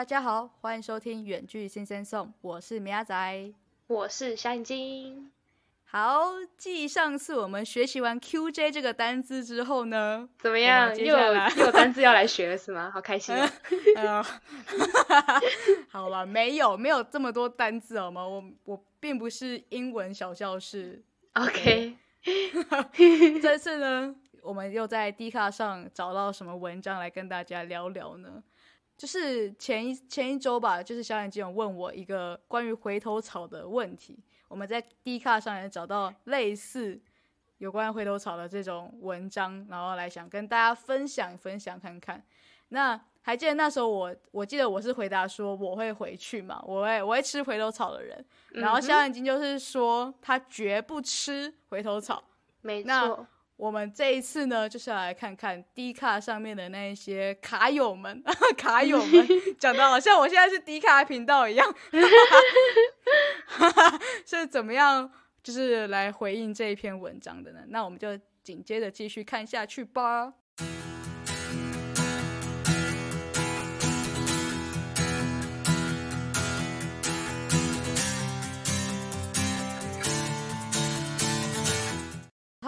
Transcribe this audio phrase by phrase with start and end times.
[0.00, 3.52] 大家好，欢迎收听远距新生送，我是米亚仔，
[3.86, 5.30] 我是小眼睛。
[5.84, 6.22] 好，
[6.56, 10.96] 继上次我们学习完 QJ 这个单字之后呢，怎么样？
[10.96, 12.90] 又有 又有单字要来学了是吗？
[12.90, 14.24] 好开心啊！
[15.92, 18.26] 好了，没有没有这么多单字好吗？
[18.26, 21.04] 我我并不是英文小教室。
[21.34, 21.98] OK，
[23.42, 28.42] 这次呢，我们又在 D 卡上找到什么文章来跟大家聊聊呢？
[29.00, 34.22] 就是前一前一周吧，就是小眼睛有问我一个关于回头草的问题。
[34.46, 37.00] 我们在 D 卡上也找到类似
[37.56, 42.22] 有关回头草的这种文章，然后来想跟大家分享分享看看。
[42.68, 48.22] 那还记得那时候我，我记得我是回答说我会回去嘛，我会我会吃回头草的人。
[48.50, 52.22] 然后小眼睛就是说他绝不吃回头草。
[52.60, 53.26] 没错。
[53.60, 58.22] 我们这一次呢，就是要来看看 D 卡上面的那一些卡友们，
[58.56, 59.28] 卡友们
[59.60, 61.74] 讲的好像我现在是 D 卡频道一样，
[64.24, 67.60] 是怎么样，就是来回应这一篇文章的呢？
[67.68, 70.32] 那我们就紧接着继续看下去吧。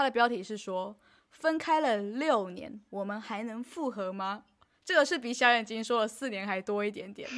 [0.03, 0.99] 它的标题是说
[1.31, 4.43] 分开了六年，我们还能复合吗？
[4.85, 7.31] 这个是比小眼睛说了四年还多一点点。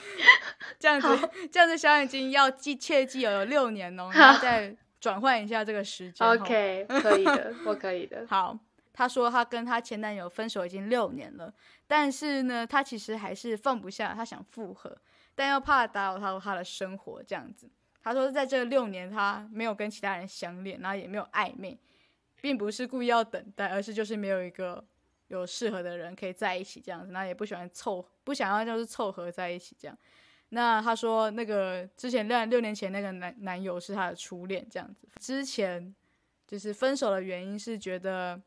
[0.80, 6.26] 这样子，这样子，小眼睛要记切记有六年哦， 然后再转换一下这个时间。
[6.26, 8.24] OK，可以的，我可以的。
[8.30, 8.58] 好，
[8.94, 11.52] 他说他跟他前男友分手已经六年了，
[11.86, 14.96] 但是呢，他其实还是放不下，他想复合，
[15.34, 17.22] 但又怕打扰到他的生活。
[17.22, 17.68] 这样子，
[18.02, 21.78] 他说在这六年他没有跟其他人相恋，然后也没有暧昧。
[22.40, 24.84] 并不是故意要等待，而是就是没有一个
[25.28, 29.96] 有适合的人可以在一起这样子，那也不喜欢凑，不想要就是凑合在一起这样。
[30.50, 35.94] 那他说那个之前六六年前那个男男友是他的初恋这样子，之前
[36.46, 38.40] 就是分手的原因是觉得，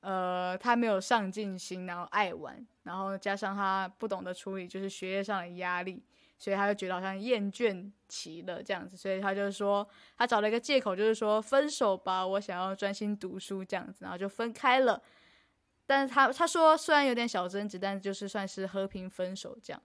[0.00, 6.02] 呃，他没有上进心，然后爱玩，然后加上他不懂得处理就是学业上的压力。
[6.38, 15.02] 所以他就觉得好像厌倦期了这样子，所以他就说他找了一个借口，就是说分手吧，我想要专心读书这样子，然后就分开了。
[15.84, 19.82] 但是他他说虽然有点小争执，但就是算是和平分手这样。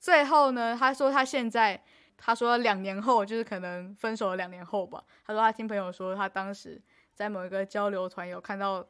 [0.00, 1.82] 最后呢，他说他现在
[2.16, 6.82] 他说两年后就是可能分手了两年后吧，他说他听朋友说他当时
[7.14, 8.86] 在某一个交流团有看到。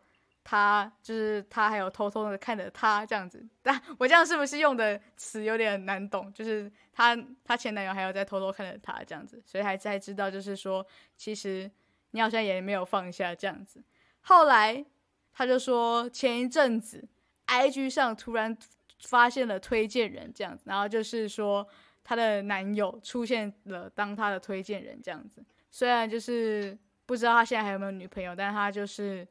[0.47, 6.31] 他就是他，还有偷偷的看着他这样子，但 我这样是不是用的词有点难懂？
[6.35, 11.69] 就是他他前男友还有在偷偷看着他这样子，所以还才知道，就是说其实
[12.11, 13.83] 你好像也没有放下这样子。
[14.21, 14.85] 后来
[15.33, 17.03] 他就说前一阵子
[17.47, 18.55] ，IG 上突然
[19.01, 21.67] 发现了推荐人这样子，然后就是说
[22.05, 25.43] 她的男友出现了当他的推荐人这样子。
[25.71, 29.27] 虽然就是不知道他现在还有没有女朋友，但他就是。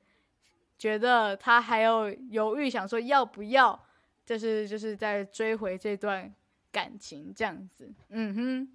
[0.83, 3.85] 觉得他还要犹豫，想说要不要，
[4.25, 6.35] 就是就是在追回这段
[6.73, 8.67] 感情这样子，嗯哼，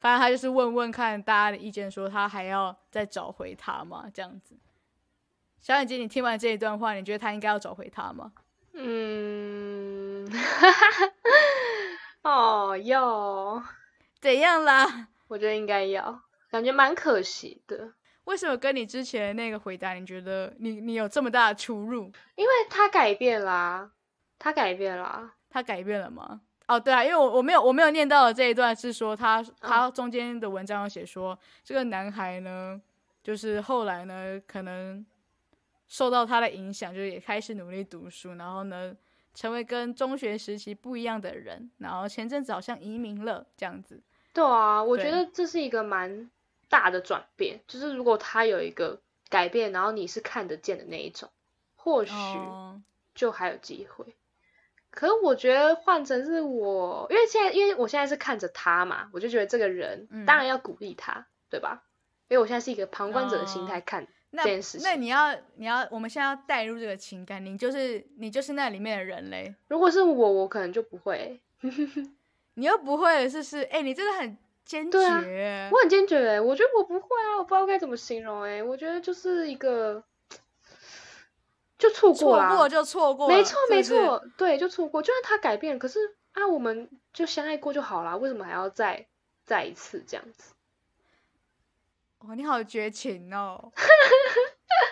[0.00, 4.10] 反正他就是问问看大家的意见，说他还要再找回他吗？
[4.12, 4.56] 这样子，
[5.60, 8.32] 小眼睛，你听完这一段话，你觉得他应该要找回他吗？
[8.72, 10.28] 嗯，
[12.22, 13.62] 哦，要
[14.20, 15.06] 怎样啦？
[15.28, 17.92] 我觉得应该要，感觉蛮可惜的。
[18.24, 22.04] 为什么跟你之前那个回答，你觉得你你有这么大的出入？
[22.36, 23.90] 因为他改变啦，
[24.38, 26.40] 他改变啦，他改变了吗？
[26.68, 32.80] 哦，对啊，因为我我没有我没有念到的这一段是说他他中间的文章有写说这个男孩呢，
[33.22, 35.04] 就是后来呢可能
[35.88, 38.96] 受到他的影响，就是也开始努力读书，然后呢
[39.34, 44.00] 成为跟中学时期不一样的人，然后前阵子好像移民了这样子。
[44.32, 46.30] 对啊，我觉得这是一个蛮。
[46.72, 51.28] 大的转变就是，如果他有一个改变，然后你是看得见的那一种，
[51.76, 52.14] 或许
[53.14, 54.16] 就还有机会。
[54.90, 61.82] 可是我觉得换成是我，因为现在因为我现在是看着他嘛，我就觉得这个人当然要鼓励他，对吧？
[62.28, 64.88] 因为我现在是一个旁观者的心态看这件事情。
[64.88, 69.54] 那你要你要我们现在要带入这个情感，你就是你就是那里面的人嘞。
[69.68, 71.38] 如果是我，我可能就不会。
[72.54, 73.60] 你又不会，是是？
[73.64, 74.38] 哎，你真的很。
[74.64, 80.02] 坚决，我很坚决哎，我觉得我不会啊，我不知道该怎么形容哎，我觉得就是一个，
[81.78, 89.06] 就错过了，错过就错过，没错没错，对，就错过，就算他改变，可是啊，我们就相爱过就好了，为什么还要再
[89.44, 90.54] 再一次这样子？
[92.20, 93.72] 哇，你好绝情哦，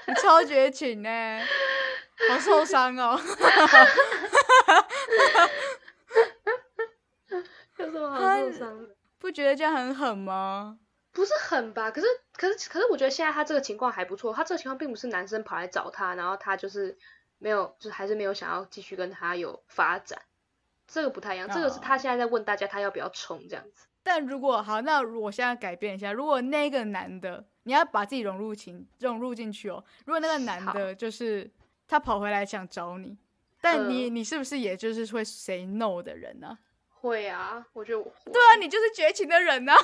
[0.07, 1.41] 你超绝情呢，
[2.29, 3.19] 好受伤哦。
[9.21, 10.79] 不觉得这样很狠吗？
[11.13, 11.91] 不是狠吧？
[11.91, 14.33] 可是可是可是，我觉得现在他这个情况还不错。
[14.33, 16.97] 他这个情况并不是男生跑来找他，然后他就是
[17.39, 20.23] 没有，就是还是没有想要继续跟他有发展。
[20.89, 23.87] 这个不太一样，这个是他现在在问大家他要不要冲这样子。
[24.03, 29.85] 但如果好，那我现在改变一下，如果那个男的，你要把自己融入情融入进去哦。
[30.07, 31.51] 如果那个男的就是
[31.87, 33.19] 他跑回来想找你，
[33.61, 36.57] 但你你是不是也就是会 say no 的人呢？
[37.01, 39.73] 会啊，我觉得我对啊，你就是绝情的人呢。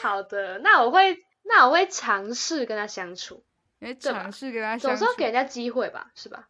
[0.00, 3.42] 好的，那我会那我会尝试跟他相处，
[4.00, 6.48] 尝试跟他相处，总是要给人家机会吧，是吧？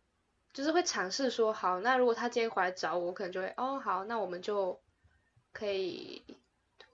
[0.53, 4.81] 就是会尝试说好，那如果他今天回来找我，可能就会哦好，那我们就
[5.53, 6.23] 可以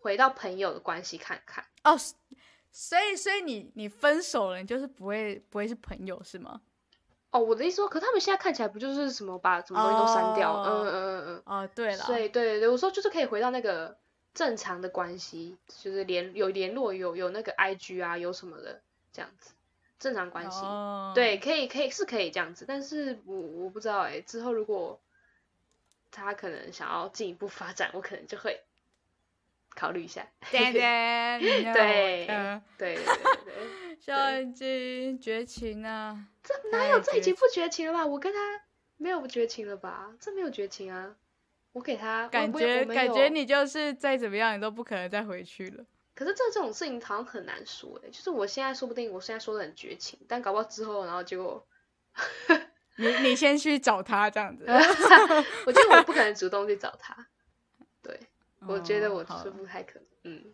[0.00, 1.98] 回到朋友的关系看看哦。
[2.70, 6.60] 所以所以你你分手了，你就是不会不会是朋友是吗？
[7.34, 10.54] 哦，我的意思说，可他们现在看起来不就是什么把什么东西都删掉？
[10.62, 11.42] 嗯嗯嗯嗯。
[11.44, 12.04] 哦，对了。
[12.04, 13.96] 所以对对对，我说就是可以回到那个
[14.34, 18.80] 正常的关系，就是联有联络有有那个 I G 啊，有什么的
[19.12, 19.52] 这样子。
[19.98, 20.60] 正常关系，
[21.14, 25.00] 对，可以，可以是可以这样子，但是我我不知道哎，之后如果
[26.12, 28.62] 他可能想要进一步发展，我可能就会
[29.74, 30.26] 考虑一下。
[30.50, 30.80] 对对
[31.40, 32.98] 对对对对，
[34.00, 36.26] 小眼睛绝情啊！
[36.42, 38.06] 这哪有这已经不绝情了吧？
[38.06, 38.38] 我跟他
[38.96, 40.12] 没有不绝情了吧？
[40.20, 41.16] 这没有绝情啊！
[41.72, 45.84] 我给他感觉感觉你就是再怎么样你都不可能再回去了。
[46.14, 51.66] 可是这这种事情好像很难说哎，就是我现在说不定我现在说的很绝情，但搞不好之后然后结果，
[52.96, 54.64] 你你先去找他这样子，
[55.66, 57.24] 我觉得我不可能主动去找他，对，
[58.66, 60.44] 我觉得我是不太可能，嗯，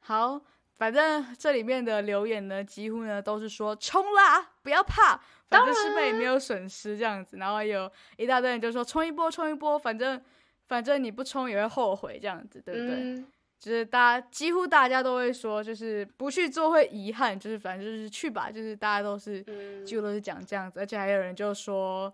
[0.00, 0.40] 好，
[0.74, 10.22] 反正这里面的留言呢，几乎呢都是说冲啦，不要怕，反正失败也没有损失这样子，然后有一大堆人就说冲一波冲一波，反正
[10.66, 13.24] 反正你不冲也会后悔这样子，对不对？
[13.58, 19.42] 就是大家几乎大家都会说，就是不去做会遗憾，就是反正就是去吧，就是大家都是
[19.82, 22.12] 几乎都是讲这样子，而且还有人就说，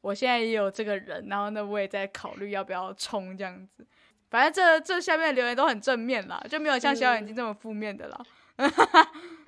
[0.00, 3.86] 我现在也有这个人，然后呢我也在考虑要不要冲这样子，
[4.30, 8.24] 反正这这下面的留言都很正面啦，就没有像小眼睛这么负面的啦。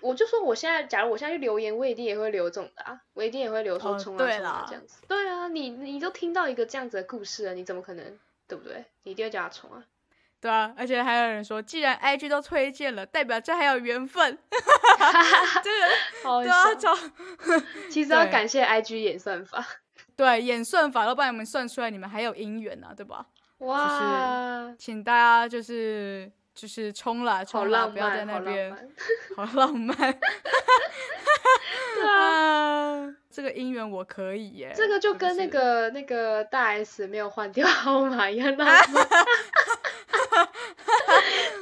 [0.01, 5.03] 我就说我现在，假如我现在去留言，我一定也会留这种的啊，我一定也会留说冲啊冲啊这样子。
[5.07, 8.19] 对啊，你你都听到一个这样子的故事了，你怎么可能
[8.49, 8.85] 对不对？
[9.05, 9.85] 你一定会叫他冲啊。
[10.41, 14.37] 对啊，而且还有人说，既然 IG 都推荐了，代表这还有缘分。
[15.63, 16.97] 这个对啊，超
[17.89, 19.65] 其 实要感谢 IG 演算法，
[20.17, 23.27] 对演算法都帮你们算出来，你们还有姻缘啊，对吧？
[23.63, 24.73] 哇！
[24.79, 28.73] 请大家就是就是冲了冲了，不要在那边，
[29.37, 29.97] 好浪漫。
[31.95, 34.73] 对啊，这个姻缘我可以耶。
[34.75, 38.83] 这个就跟那个那个大 S 没有换掉号码一样浪漫。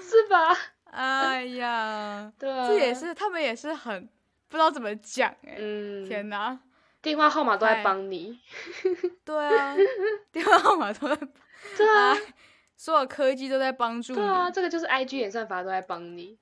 [0.02, 0.56] 是吧？
[0.91, 4.08] 哎呀，对，这也是他们也是很
[4.49, 5.56] 不知道怎么讲哎。
[5.58, 6.58] 嗯，天哪，
[7.02, 8.41] 电话号码都在帮你。
[9.25, 9.76] 对啊，
[10.33, 11.19] 电话号码都在。
[11.76, 12.17] 对啊，
[12.76, 14.19] 所有科技都在帮助你。
[14.19, 16.38] 对啊，这个就是 I G 演算法都在帮你。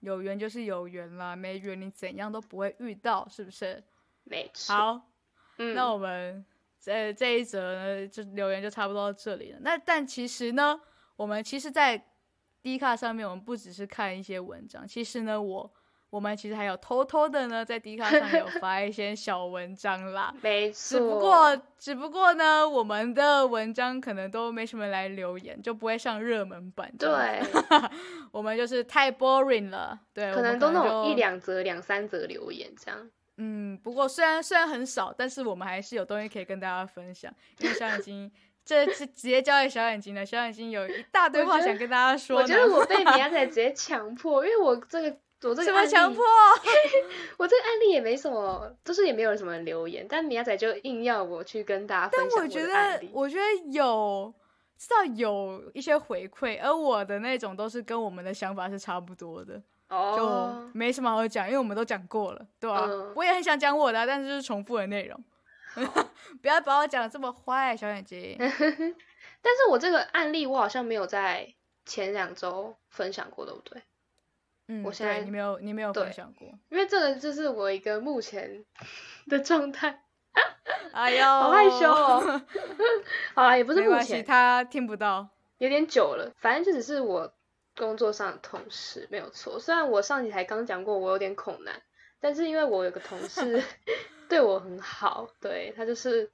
[0.00, 3.82] 有缘就是有缘啦，没缘你怎样都不会遇到，是不是？
[4.24, 4.74] 没错。
[4.74, 5.02] 好，
[5.56, 6.44] 那我们
[6.80, 9.58] 这这一则呢，就留言就差不多到这里了。
[9.60, 10.80] 那但其实呢？
[11.14, 12.08] 我们其实，在
[12.62, 15.72] D 卡上面，我们不只是看一些文章，其实呢，我
[16.12, 20.30] 我们其实还有偷偷的呢，在 D 卡上有发一些小文章啦。
[20.42, 20.98] 没错。
[20.98, 26.92] 只不过，只不过呢，我们的文章可能都没什么来留言，就不会上热门版。
[26.98, 27.08] 对。
[28.30, 29.98] 我们就是太 boring 了。
[30.12, 30.30] 对。
[30.34, 33.10] 可能都那种一两则、两三则留言这样。
[33.38, 38.30] 嗯，不过虽然虽然很少，但是我们还是有东西可以跟大家分享，因为像已经。
[38.64, 42.36] 这是直接交给小眼睛的，小眼睛有一大堆话想跟大家说。
[42.36, 46.24] 我觉得我被米亚仔直接强迫，因为我这个我这个什么强迫？
[47.38, 53.10] 我这个案例也没什么，就是也没有什么留言，但米亚仔就硬要我去跟大家分享我的案例。
[53.12, 54.32] 我觉得有
[54.78, 62.88] 至少有一些回馈，而我的那种都是跟我们的想法是差不多的，就没什么好讲，因为我们都讲过了，对吧？
[63.14, 65.24] 我也很想讲我的，但是就是重复的内容。
[66.42, 68.36] 不要把我讲的这么坏，小眼睛。
[68.38, 68.48] 但
[69.56, 71.54] 是我这个案例，我好像没有在
[71.86, 73.82] 前两周分享过，对不对？
[74.68, 78.64] 嗯，我现在你没有，你没有分享过，因为这个就是我一个目前
[79.28, 80.02] 的状态。
[80.92, 82.42] 哎呦， 好害羞哦。
[83.34, 85.28] 好啦，也不是目前，他听不到，
[85.58, 86.32] 有点久了。
[86.36, 87.32] 反正就只是我
[87.76, 89.58] 工作上的同事，没有错。
[89.58, 91.82] 虽然我上集才刚讲过，我有点恐男，
[92.20, 93.62] 但是因为我有个同事。
[94.28, 96.30] 对我很好，对他就是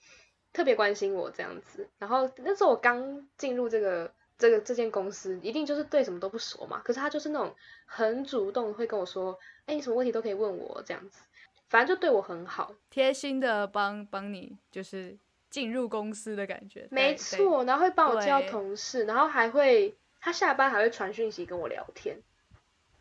[0.52, 1.88] 特别关心我这样子。
[1.98, 7.54] 然后那时候我刚进入这个这个这间公司一定就是对什么都不熟嘛，可是他就是那种
[7.86, 11.20] 很主动会跟我说，哎，你什么问题都可以问我这样子，
[11.68, 15.18] 反正就对我很好，贴心的帮帮你就是
[15.50, 16.86] 进入公司的感觉。
[16.90, 22.16] 没错，然后会帮我介绍同事，然后还会他下班还会传讯息跟我聊天。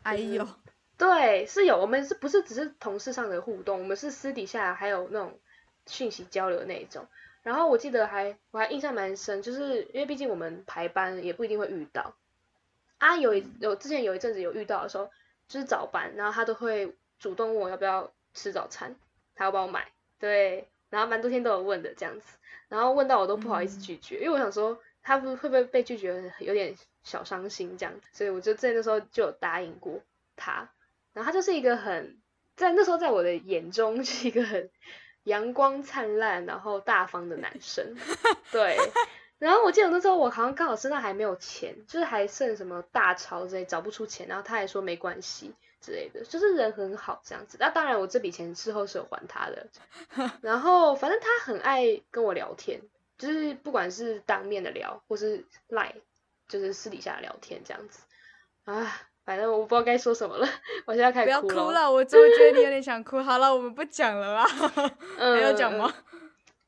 [0.02, 0.46] 哎呦，
[0.96, 3.78] 对，是有，我们是不是只是同事上的互动？
[3.78, 5.38] 我们是私底下还有那种
[5.86, 7.06] 讯息交流那一种。
[7.42, 12.14] 然后我记得还我还印象蛮深，就是因为毕竟我们排班也不一定会遇到
[12.98, 15.10] 啊，有一有之前有一阵子有遇到的时候，
[15.46, 18.96] 就是早班，然后他都会主动问我要不要吃早餐，
[19.34, 22.36] 他要帮我买，对，然后蛮多天都有问的这样子，
[22.68, 30.00] 然后问到我都不好意思拒绝，因为我想说他不会不会被拒绝有点小伤心这样，所以我就在那时候就有答应过
[30.36, 30.70] 他，
[31.14, 32.20] 然后他就是一个很
[32.56, 34.68] 在那时候在我的眼中是一个很。
[35.28, 37.94] 阳光灿烂，然后大方的男生，
[38.50, 38.76] 对。
[39.38, 47.56] 然后我记得那时候我好像刚好身上还没有钱，就是还剩什么大钞之类找不出钱，然后他还说没关系之类的，就是人很好这样子。
[47.60, 49.68] 那当然我这笔钱事后是有还他的。
[50.42, 52.80] 然后反正他很爱跟我聊天，
[53.16, 55.94] 就是不管是当面的聊，或是赖，
[56.48, 58.00] 就是私底下聊天这样子。
[58.64, 59.02] 啊。
[59.28, 60.48] 反正我不知道该说什么了，
[60.86, 61.42] 我现在开始哭了。
[61.42, 63.20] 不要哭了，我真的觉得你有点想哭？
[63.20, 64.46] 好了，我们不讲了啦。
[65.20, 65.94] 还要讲吗？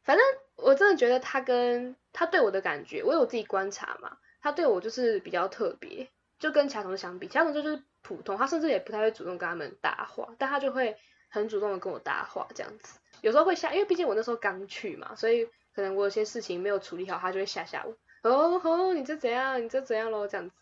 [0.04, 0.22] 反正
[0.56, 4.18] 我真的觉得他跟他对我的感觉，我有自己观察嘛。
[4.42, 6.06] 他对我就是比较特别，
[6.38, 8.36] 就跟其他同事相比，其他同事就是普通。
[8.36, 10.94] 他甚至也不太会主动跟他们搭话，但他就会
[11.30, 12.98] 很主动的跟我搭话这样子。
[13.22, 17.96] 有时候会吓，因为毕竟我那时候刚去嘛，所以可能我有些事情没有处理好，他就会吓吓我。
[18.30, 19.64] 哦吼，你这怎样？
[19.64, 20.28] 你这怎样喽？
[20.28, 20.59] 这样子。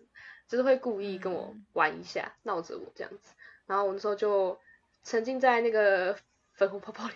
[0.49, 3.35] 就是会故意跟我玩一下，闹着我这样子，
[3.67, 4.59] 然后我那时候就
[5.05, 6.19] 沉浸在那个
[6.55, 7.15] 粉红泡泡里，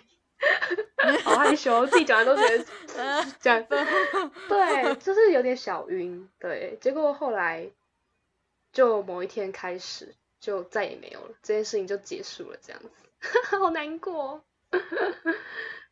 [1.23, 2.65] 好害羞，自己讲完都觉得
[3.41, 7.71] 讲对，就是有点小晕，对，结果后来
[8.71, 12.89] 就某一天开始就再也没有了，这件事情就结束了，这样子，
[13.57, 14.43] 好难过，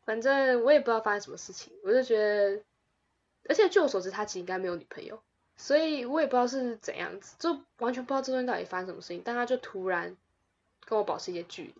[0.05, 2.63] 反正我也不知道发生什么事情，我就觉得，
[3.50, 5.24] 而且据我所知，他其实应该没有女朋友。
[5.62, 9.22] 所以我也不知道是怎样子，就完全不知道这段到底发生什么事情。
[9.24, 10.18] 但他就突然
[10.86, 11.75] 跟我保持一些距离，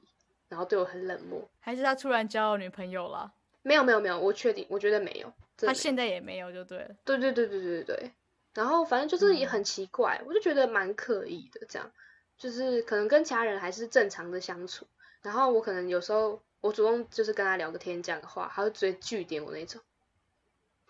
[0.50, 1.50] 然后对我很冷漠。
[1.60, 3.34] 还是他突然交了女朋友了？
[3.64, 5.34] 没有没有没有，我确定，我觉得没有。
[5.58, 6.96] 他现在也没有，就对了。
[7.04, 8.12] 对对对对对对对。
[8.54, 11.92] 然后反正就是也很奇怪，我就觉得蛮刻意的，这样
[12.38, 14.86] 就是可能跟其他人还是正常的相处。
[15.24, 19.82] 然后我可能有时候我主动就是跟他聊个天讲个话，他会直接拒点我那种。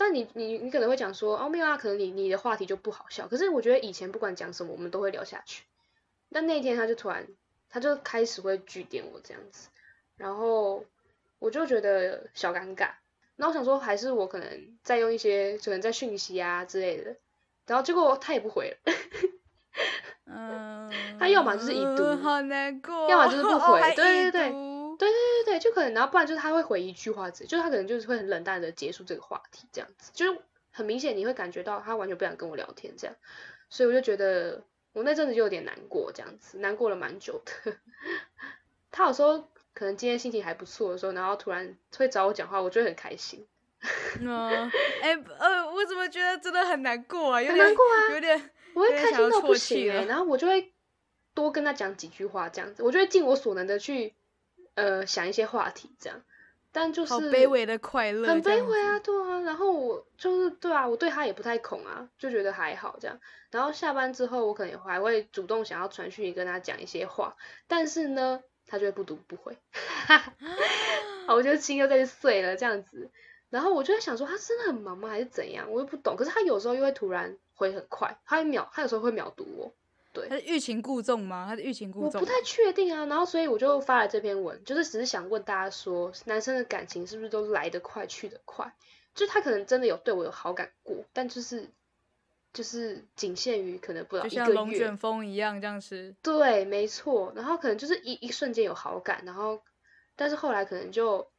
[0.03, 3.27] 但你你你可能会讲说哦没有啊，可能你你的话题就不好笑。
[3.27, 5.63] 可是我觉得以前不管讲什么，我们都会聊下去。
[6.31, 7.27] 但那一天他就突然
[7.69, 9.69] 他就开始会拒点我这样子，
[10.17, 10.83] 然后
[11.37, 12.93] 我就觉得小尴尬。
[13.35, 17.15] 那我想说还是我可能再用一些可能在讯息啊之类的，
[17.67, 18.93] 然后结果他也不回了。
[20.25, 23.81] 嗯，他要么就是已读，好难过，要么就是不回。
[23.95, 24.49] 对对对
[25.61, 30.41] 就可能，然后不然就是他会回一句话，就是他可能就是会很冷淡的结束这个话题，这样子，就是
[30.71, 33.15] 很明显你会感觉到他完全不想跟我聊天这样，
[33.69, 34.63] 所以我就觉得
[34.93, 37.73] 我那阵子就有点难过，这样子，难过了蛮久的。
[38.91, 39.39] 他有时候
[39.73, 43.45] 可能今天心情还不错的时候，然后突然会找我讲话，我就很开心。
[44.19, 44.69] 嗯，
[45.01, 47.41] 哎呃，我怎么觉得真的很难过啊？
[47.41, 50.73] 有点难过啊，有点，我会开心到不行哎，然后我就会
[51.33, 54.13] 多跟他讲几句话，这样子，我就会尽我所能的去。
[54.75, 56.21] 呃，想一些话题这样，
[56.71, 59.41] 但就是卑微的快乐，很卑微啊，对啊。
[59.41, 63.19] 然后我就是对啊，我对他也不太恐啊，就觉得还好这样。
[63.49, 67.35] 然后下班之后，我可能还会主动想要传讯跟他讲一些话，
[67.67, 69.57] 但是呢，他就会不读不回，
[71.27, 73.11] 好，我就心又在碎了这样子。
[73.49, 75.69] 然后我就在想说，他真的很忙吗，还是怎样？
[75.69, 76.15] 我又不懂。
[76.15, 79.73] 可是他有时候又会突然回很快，他会秒，他有时候会秒读我。
[80.13, 81.45] 对，他是欲擒故纵吗？
[81.47, 82.19] 他是欲擒故纵？
[82.21, 83.05] 我不太确定啊。
[83.05, 88.73] 然后，所以我就发了这篇文，就是只是想问大家说，男生的感情是不是都来得快去得快？
[89.13, 91.67] 就是他可能真的有对我有好感过，但就是
[92.53, 96.15] 就是仅限于可能不知道一个月，像龙卷风一样这样子。
[96.21, 97.31] 对，没错。
[97.35, 99.61] 然后可能就是一一瞬间有好感，然后
[100.15, 101.29] 但是后来可能就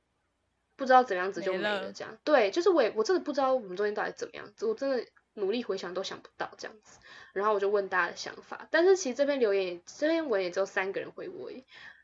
[0.76, 2.16] 不知道怎样子就没了这样。
[2.24, 6.98] 对，就是我也我真的不知道我们中间到底怎么样子，我真的努力回想都想不到这样子。
[7.32, 11.50] 然后我就问大家的想法，但是其实这篇留言，这篇文也只有三个人回我，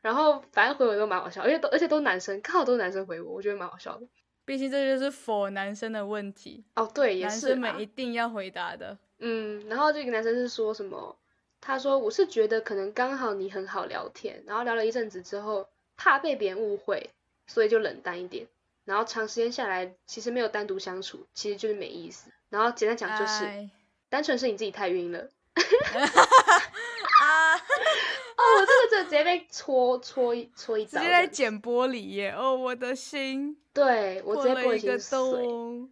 [0.01, 4.07] 然后反正回我都蛮好笑，而且都而且都男生，刚好都是男生回我，我觉得蛮好笑的。
[4.45, 8.97] 毕竟这就是否男生的问题哦，对，也是，男生们一定要回答的。
[9.19, 11.15] 嗯，然后这个男生是说什么？
[11.61, 15.67] 他说我是觉得可能刚好你很好聊天，然后聊了一阵子之后，
[15.97, 17.11] 怕被别人误会，
[17.45, 18.47] 所以就冷淡一点，
[18.85, 22.31] 然后长时间下来，其实没有单独相处，其实就是没意思。
[22.49, 23.69] 然后简单讲就是。
[24.11, 25.19] 单纯是你自己太晕了。
[27.21, 27.53] 啊！
[27.55, 32.31] 哦，我这个就直接被戳戳一戳一刀，直接在剪玻璃耶！
[32.31, 35.19] 哦，我的心，对我直接玻璃心碎。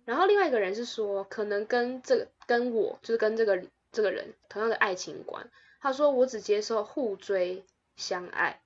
[0.03, 5.48] 然后另外一个人是说，可能跟这个跟我就是跟这个这个人同样的爱情观。
[5.79, 7.63] 他说我只接受互追
[7.98, 8.62] 相爱，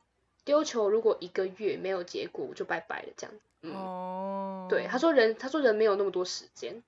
[0.46, 3.36] 丢球如果一个月没有结果，我就拜拜了这样。
[3.62, 6.82] 哦，对，他说人他说人没有那么多时间。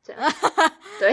[0.00, 0.22] 这样
[0.98, 1.12] 对，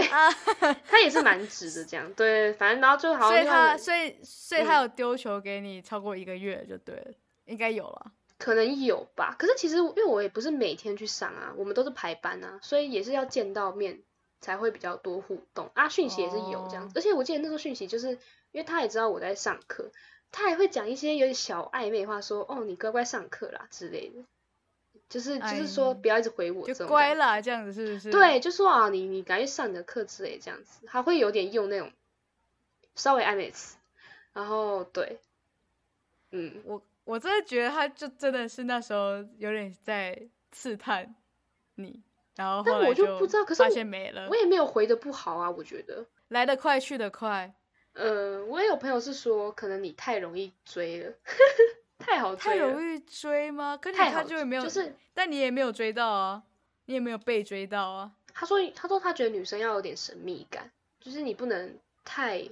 [0.88, 7.10] 他也是蛮直的，这样对，反正然后最后好像所以他所以所以他有丢球给你超过一个月就对了，
[7.44, 9.36] 应该有了，可能有吧。
[9.38, 14.00] 可是其实因为我也不是每天去上啊，我们都是排班啊，所以也是要见到面
[14.40, 15.90] 才会比较多互动啊。
[15.90, 18.12] 讯息也是有这样，而且我记得那时候讯息就是
[18.52, 19.90] 因为他也知道我在上课，
[20.32, 24.24] 他还会讲一些有点小暧昧话，说哦你乖乖上课啦之类的。
[25.08, 28.10] 就是就是说，不要一直回我，就乖啦，这样子是不是？
[28.10, 31.92] 对，就说啊，你你赶紧上你的课之类这样子，他会有点用那种
[32.96, 33.76] 稍微暧昧词，
[34.32, 35.20] 然后对，
[36.32, 40.20] 嗯，我我真的觉得他就真的是那时候有点在
[40.50, 41.14] 刺探
[41.76, 42.02] 你，
[42.34, 47.54] 然后但我就不知道，可是发现没了，我也没有回的不好啊，我觉得来得快去得快，
[47.92, 51.14] 呃，我也有朋友是说，可能你太容易追了。
[52.06, 53.76] 太好太容易追吗？
[53.76, 56.42] 可是他就没有，就是，但你也没有追到啊，
[56.84, 58.12] 你也没有被追到啊。
[58.32, 60.70] 他说，他说他觉得女生要有点神秘感，
[61.00, 62.48] 就是你不能太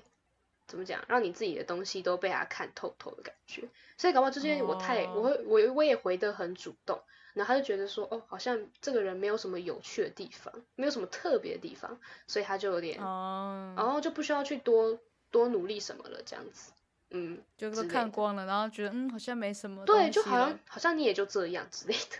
[0.67, 3.69] 怎么讲，让你自己的东西都被他看透透的感觉。
[3.97, 7.01] 所以搞不好就是我太，我会我我也回的很主动，
[7.33, 14.99] 然后他就觉得说，哦，好像这个人没有什么有趣的地方，没有什么特别的地方，所以他就有点，然后就不需要去多
[15.31, 16.73] 多努力什么了，这样子。
[17.17, 19.85] 嗯，就是看光了，然后觉得嗯，好像没什么。
[19.85, 22.17] 对，就好像好像你也就这样之类的。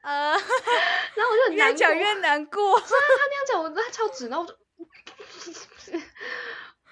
[0.00, 2.78] 啊， 然后我就很越讲越难过。
[2.82, 6.00] 是啊，他那样讲，我他超直，然后我就直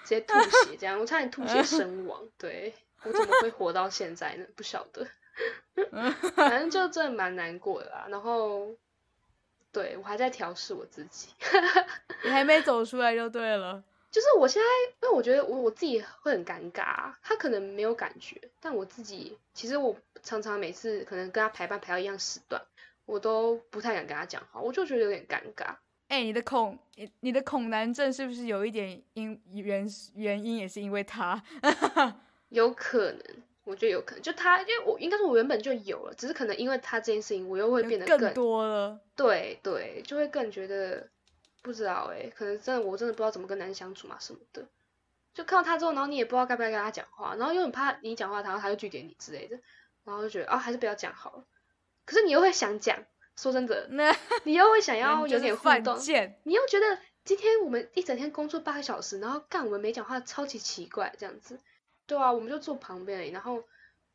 [0.05, 0.33] 接吐
[0.65, 2.25] 血，这样我差点吐血身 亡。
[2.37, 4.45] 对我怎么会活到现在呢？
[4.55, 5.05] 不晓得。
[6.35, 8.05] 反正就真的蛮难过的啦。
[8.09, 8.75] 然后，
[9.73, 11.29] 对我还在调试我自己。
[12.23, 13.83] 你还没走出来就对了。
[14.11, 14.67] 就是我现在，
[15.01, 22.61] 因为我觉得我我自己会很尴尬，他可能没有感觉，但我自己其实我常常每次可能跟他排班排到一样时段，
[23.05, 25.75] 我都不太敢跟他讲话，我就觉得有点尴尬。
[26.09, 31.41] 哎，你的恐你你的恐男症是不是有一点因原原因也是因为他？
[32.49, 33.23] 有可能，
[33.63, 38.99] 我觉得有可能，就他，因为我应该说我原本就有了，只是可能因为他这件事情，我又会变得更多了。
[39.15, 41.07] 对对，就会更觉得。
[41.61, 44.65] 不知道哎，可能真的我真的不知道怎么跟男生相处嘛什么的，
[45.33, 49.59] 就看到他之后，然后你也不知道该不该跟他讲话，然后又很怕你讲话，然后他就拒绝你之类的，
[50.03, 51.45] 然后就觉得啊还是不要讲好了。
[52.05, 53.05] 可是你又会想讲，
[53.37, 53.87] 说真的，
[54.43, 55.97] 你又会想要有点互动，
[56.43, 61.59] 你又觉得今天我们一整天工作八个小时，然后干我们没讲话，超级奇怪这样子。
[62.07, 63.63] 对啊，我们就坐旁边，然后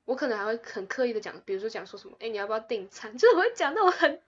[0.05, 4.21] 我可能还会很刻意的讲，比如说讲说什么，哎你要不要订餐， 就是我会讲那种很。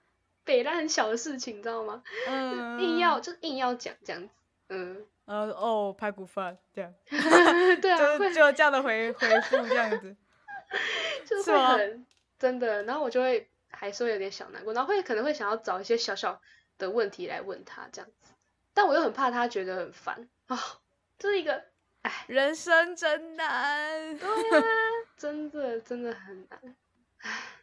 [0.49, 2.03] 北大很小的事情，你知道吗？
[2.27, 4.29] 嗯，硬要就硬要讲这样子，
[4.71, 6.95] 嗯，呃哦，排骨饭这样，
[7.83, 10.17] 对啊，就就这样的回回复这样子，
[11.29, 12.07] 就是会很
[12.39, 16.41] 真的，然后我就会还是会有点小难过，然后会可能会想要找一些小小
[16.79, 18.33] 的问题来问他这样子，
[18.73, 20.59] 但我又很怕他觉得很烦啊，
[21.19, 21.63] 这是一个，
[22.01, 24.65] 哎，人生真难，对啊，
[25.19, 26.75] 真的真的很难，
[27.19, 27.58] 唉。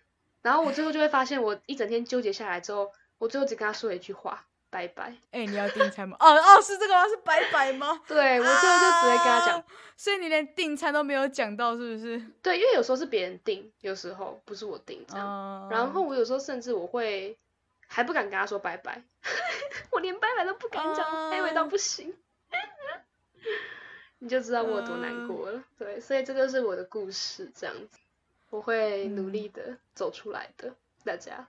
[0.45, 5.15] 然后我最后就会发现，我一整天纠结下来之后，我最后只跟他说了一句话：拜拜。
[5.31, 6.15] 哎，你要订餐吗？
[6.19, 7.03] 哦哦，是这个吗？
[7.10, 7.99] 是拜拜吗？
[8.08, 9.63] 对，我最后就直接跟他讲。
[9.97, 12.21] 所以你连订餐都没有讲到，是不是？
[12.43, 15.67] 对，因为有时候是别人订，有时候不是我订这样。
[15.71, 17.36] 然后我有时候甚至我会
[17.88, 19.01] 还不敢跟他说拜拜，
[19.89, 22.15] 我连拜拜都不敢讲，卑微到不行。
[24.19, 25.63] 你就知道我有多难过了。
[25.79, 27.97] 对，所以这就是我的故事，这样子。
[28.49, 31.47] 我会努力的走出来的，大家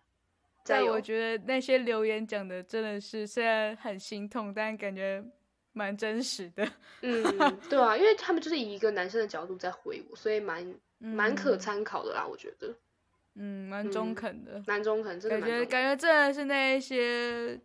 [0.64, 0.92] 加油！
[0.92, 5.24] 我觉得那些留言讲的真的是虽然很心痛，但感觉
[5.72, 6.66] 蛮真实的。
[7.02, 7.22] 嗯，
[7.68, 12.74] 对啊，因为他们就是以一个男生的角度在回我，所以蛮蛮可参考的啦，我觉得。
[13.34, 17.60] 嗯，蛮中肯的，蛮中肯，真的感觉感觉真的是那一些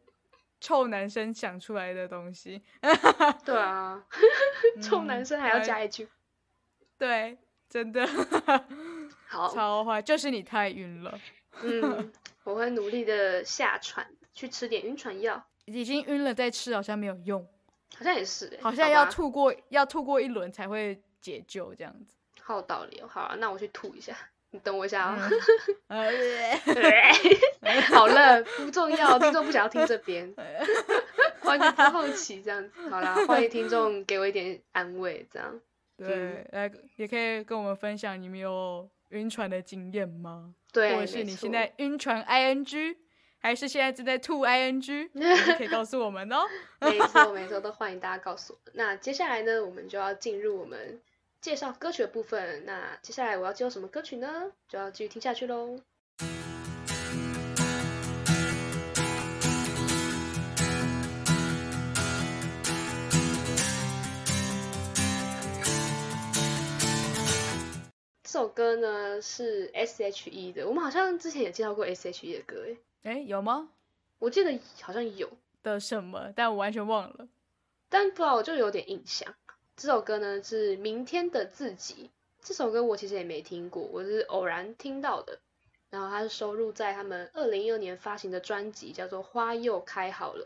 [0.60, 2.62] 臭男生想出来的东西。
[3.46, 4.06] 对啊，
[4.84, 6.08] 臭男生还要加一句，
[6.98, 7.38] 对，
[7.70, 8.06] 真的。
[9.32, 11.18] 好，超坏，就是你太晕了。
[11.64, 12.12] 嗯，
[12.44, 15.42] 我会努力的下船，去吃点晕船药。
[15.64, 17.48] 已经晕了再吃好像没有用，
[17.96, 22.18] 好像也是，好像要吐过，要吐过一轮才会解救这样子。
[22.42, 23.08] 好有道理哦。
[23.08, 24.14] 好啊，那我去吐一下。
[24.54, 25.16] 你等我一下啊。
[27.88, 30.30] 好了，不重要，听众不想要听这边，
[31.44, 32.90] 完全不好奇这样子。
[32.90, 35.58] 好啦，欢迎听众给我一点安慰，这样。
[35.96, 40.54] 对，来也可以跟我们分享你们有晕船的经验吗？
[40.74, 42.96] 对，或者是你现在晕船 ing，
[43.40, 45.10] 还是现在正在吐 ing，
[45.58, 46.38] 可以告诉我们哦。
[46.80, 48.72] 没错没错，都欢迎大家告诉我。
[48.74, 51.02] 那接下来呢，我们就要进入我们
[51.40, 52.66] 介绍歌曲的部分。
[52.66, 54.52] 那接下来我要介绍什么歌曲呢？
[54.68, 55.80] 就要继续听下去喽。
[68.42, 72.66] 首歌呢是 S.H.E 的，我们好像之前也介绍过 S.H.E 的歌，
[73.04, 73.70] 哎，哎，有吗？
[74.18, 75.30] 我记得好像有
[75.62, 77.28] 的什么，但我完全忘了。
[77.88, 79.36] 但不知道我就有点印象。
[79.78, 82.06] 这首歌呢是《明天的自己》，
[82.42, 85.38] 这首歌我其实也没听过，我是偶然听到的。
[85.92, 90.46] 然后它是收录在他们二零一二年发行的专辑，叫做《花又开好了》。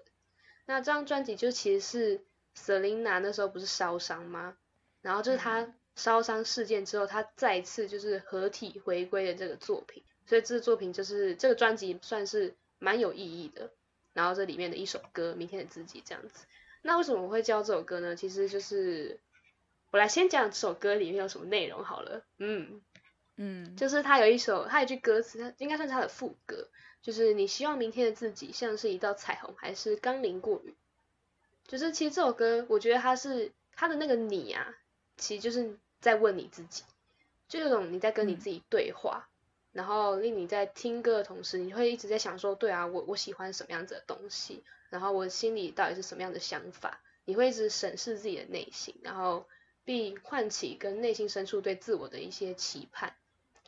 [0.66, 2.22] 那这张专辑就其实是
[2.58, 4.58] Selina 那时候不是烧伤吗？
[5.02, 5.74] 然后就是他。
[5.96, 13.72] 烧伤事件之后，他再次就是合体回归的这个作品，所以这个作品就是这个专辑算是蛮有意义的。
[14.14, 16.46] 然后这里面的一首歌《明天的自己》这样子，
[16.82, 18.16] 那为什么我会教这首歌呢？
[18.16, 19.20] 其实就是
[19.92, 22.24] 我来先讲这首歌里面有什么内容好了。
[22.38, 22.82] 嗯
[23.36, 26.70] 嗯，就是他有一首，他有一句歌词，它应该算是他的副歌，
[27.02, 30.76] 就是你希望明天的自己像是一道彩虹，还是刚淋过雨？
[31.68, 34.76] 就是其实这首歌，我觉得他是他的那个你啊，
[35.16, 35.78] 其实就是。
[36.06, 36.84] 在问你自己，
[37.48, 39.28] 就这种你在跟你自己对话，
[39.72, 49.48] 然后令你在听歌的同时，你会一直在想说，对啊，我我喜欢什么样子的东西，然后我心里到底是什么样的想法，你会一直审视自己的内心，然后
[49.84, 53.15] 并唤起跟内心深处对自我的一些期盼。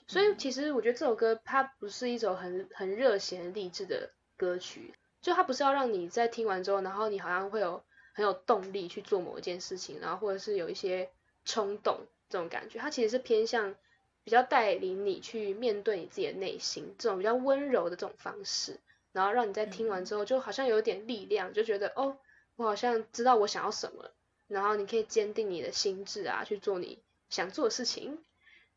[0.05, 11.09] 所以其实我觉得这首歌它不是一首很很热血、励志的歌曲，就它不是要让你在听完之后，然后你好像会有很有动力去做某一件事情，然后或者是有一些
[11.43, 12.05] 冲动。
[12.29, 13.75] 这种感觉，它其实是偏向
[14.23, 18.79] 比较带领你去面对你自己的内心，这种比较温柔的这种方式，
[19.13, 22.17] 然后让你在听完之后，就好像有点力量，就觉得哦，
[22.57, 24.11] 我好像知道我想要什么，
[24.47, 28.21] 然后你可以坚定你的心智啊，去做你想做的事情。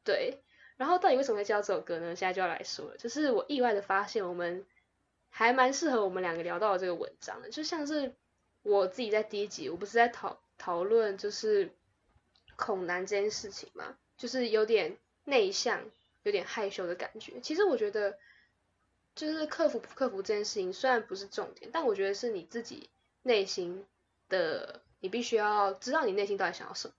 [0.04, 0.38] 对，
[0.76, 2.14] 然后到底为什么会教这首歌呢？
[2.14, 4.64] 现在就要来说了，就是我意外的发现，我们
[5.30, 8.14] 还蛮适合我们两个聊到的这个文章的，就像是
[8.62, 11.72] 我自己在第一集，我不是在讨讨论就是。
[12.60, 15.82] 恐男这件事情嘛，就是有点内向、
[16.22, 17.40] 有点害羞的感觉。
[17.40, 18.18] 其实我觉得，
[19.14, 22.90] 就是克服不克服这件事情，虽然不是重点，但我觉得是你自己
[23.22, 23.86] 内心
[24.28, 26.94] 的，你必须要知道你内心到底想要什么。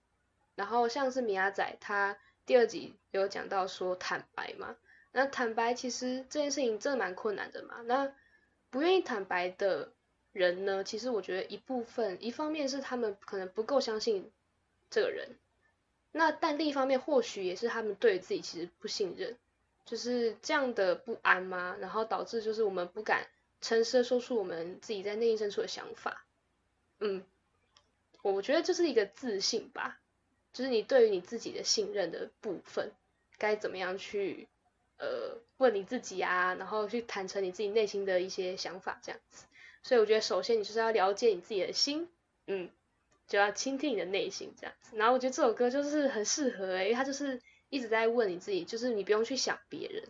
[0.56, 4.76] 然后像是米亚仔，他第二集有讲到说坦白嘛，
[5.12, 7.82] 那坦白其实这件事情真的蛮困难的嘛。
[7.86, 8.14] 那
[8.72, 9.94] 不愿意坦白的
[10.34, 14.32] 人呢，其实我觉得一部分，一方面是他们可能不够相信
[14.90, 15.38] 这个人。
[16.14, 19.38] 那但另一方面，或许也是他们对自己其实不信任，
[19.86, 21.78] 就是这样的不安吗？
[21.80, 23.28] 然后导致就是我们不敢
[23.62, 26.26] 诚实的说出我们自己在内心深处的想法。
[27.00, 27.24] 嗯，
[28.22, 30.02] 我觉得这是一个自信吧，
[30.52, 32.92] 就是你对于你自己的信任的部分，
[33.38, 34.50] 该怎么样去
[34.98, 39.46] 呃问你自己啊，然后去坦诚你自己内心的一些想法这样子。
[39.82, 42.10] 所以我觉得首先你就是要了解你自己的心，
[42.48, 42.70] 嗯。
[43.32, 50.04] 就要倾听你的内心这样子，然后我觉得这首歌就是很适合诶，因为它就是一直在问你自己，就是你不用去想别人，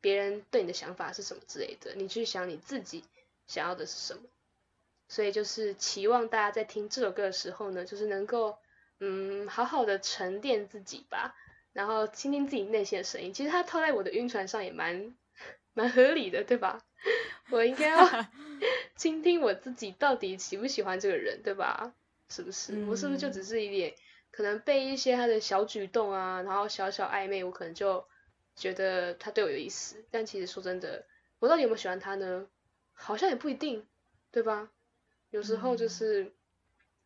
[0.00, 3.04] 别人对你的想法是什么之类的，你去想你自己
[3.46, 4.22] 想要的是什么。
[5.08, 8.58] 所以就是期望大家在听这首歌的时候呢，就是能够
[8.98, 11.36] 嗯好好的沉淀自己吧，
[11.72, 13.32] 然后倾听自己内心的声音。
[13.32, 15.14] 其实它套在我的晕船上也蛮
[15.72, 16.82] 蛮合理的，对吧？
[17.50, 18.26] 我应该要
[18.96, 21.94] 倾听我自己到底喜不喜欢这个人，对吧？
[22.28, 22.84] 是不是？
[22.86, 23.94] 我是不是就只是一点
[24.30, 28.06] 可能被一些他的小举动啊，然后小小暧昧，我可能就
[28.56, 30.04] 觉得他对我有意思。
[30.10, 31.06] 但其实说真的，
[31.38, 32.48] 我到底有没有喜欢他呢？
[32.92, 33.86] 好像也不一定，
[34.30, 34.70] 对吧？
[35.30, 36.32] 有时候就是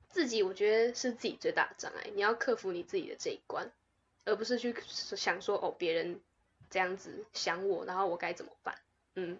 [0.08, 2.10] 自己，我觉得是自己最大的障碍。
[2.14, 3.72] 你要克服你自己的这一关，
[4.24, 6.20] 而不是去想说哦，别人
[6.70, 8.78] 这样子想我，然后我该怎么办？
[9.14, 9.38] 嗯。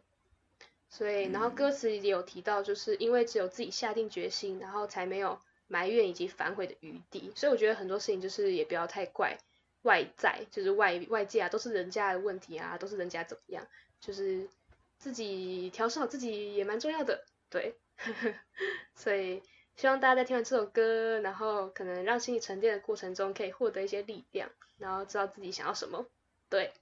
[0.91, 5.39] 所以，然后歌词里也有提到，就是因为只有自己下定决心，然后才没有。
[5.69, 9.39] 埋怨以及反悔的余地，所以我觉得很多事情就是也不要太怪
[9.83, 13.67] 外在，就是外外界啊，都是人家的问题啊，都是人家怎么样，
[14.01, 14.49] 就是
[14.99, 17.77] 自己调试好自己也蛮重要的，对。
[18.95, 19.43] 所以
[19.77, 26.07] 希望大家在听完这首歌，然后可能让心理沉淀的过程中，可以获得一些力量，然后知道自己想要什么，
[26.49, 26.73] 对。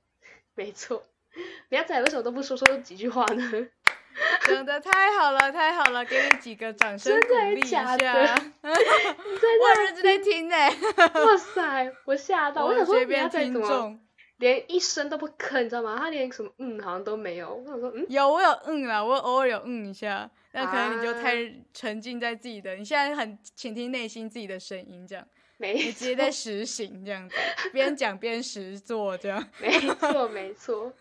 [0.54, 1.02] 没错。
[1.68, 3.42] 苗仔为什么都不说说几句话呢？
[4.48, 7.84] 讲的太好了，太好了，给你几个掌声鼓励一下。
[7.92, 10.56] 我认真在听呢。
[10.96, 13.98] 哇塞，我吓到，我想说苗仔怎么
[14.38, 15.96] 连一声都不吭，你知道吗？
[15.98, 17.54] 他连什么嗯好像都没有。
[17.54, 25.26] 我想说嗯，有我有嗯啦，我偶尔有嗯一下，那可能你就太沉浸在自己的，你现在很倾听内心自己的声音这样。
[25.58, 27.36] 你直接在实行这样子，
[27.72, 29.48] 边讲 边实做这样。
[29.58, 30.92] 没错没错。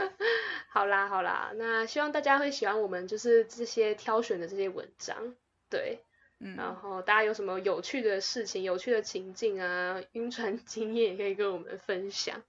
[0.68, 5.34] 好啦好啦，那希望大家会喜欢我们就是这些挑选的这些文章，
[5.70, 6.00] 对，
[6.40, 12.42] 嗯，然后大家有什么有趣的事情、有趣的情境啊、晕船经验，也可以跟我们分享，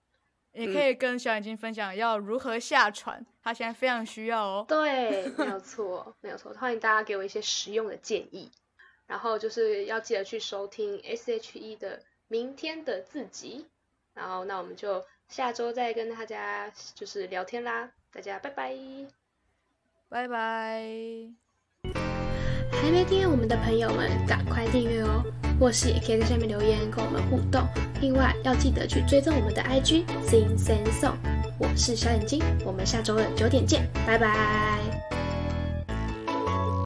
[0.52, 4.66] 也可以跟小眼睛分享要如何下船，他现在非常需要哦。
[4.68, 8.52] 对，没有 错没有错，欢迎大家给我一些实用的建议。
[9.08, 13.66] 然后就是要记得去收听 S.H.E 的《明天的自己》，
[14.14, 18.76] 然后那我们就下周再跟大家就是聊天啦，大家拜拜，
[20.10, 20.84] 拜拜。
[22.70, 25.24] 还没订阅我们的朋友们，赶快订阅哦！
[25.60, 27.66] 或是也可以在下面留言跟我们互动。
[28.02, 30.06] 另外要记得去追踪我们的 I.G.
[30.26, 31.18] Sing Sing Song，
[31.60, 34.97] 我是小眼睛，我们下周的九点见，拜拜。